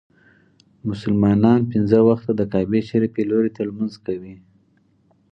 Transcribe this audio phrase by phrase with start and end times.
[0.89, 4.35] مسلمانان پنځه وخته د کعبې شريفي لوري ته لمونځ کوي.